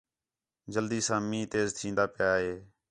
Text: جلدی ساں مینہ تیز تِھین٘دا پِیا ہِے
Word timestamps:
جلدی 0.73 0.99
ساں 1.07 1.21
مینہ 1.29 1.49
تیز 1.51 1.67
تِھین٘دا 1.77 2.05
پِیا 2.13 2.31
ہِے 2.43 2.53